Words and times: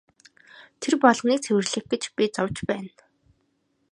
Тэр 0.81 0.93
болгоныг 1.03 1.39
цэвэрлэх 1.45 1.85
гэж 1.91 2.03
би 2.15 2.25
зовж 2.35 2.57
байна. 2.69 2.93